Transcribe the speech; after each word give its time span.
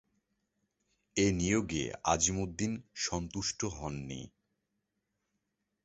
এ 1.17 1.25
নিয়োগে 1.31 1.83
আজিমউদ্দীন 2.03 2.73
সন্তুষ্ট 2.97 3.59
হননি। 3.77 4.21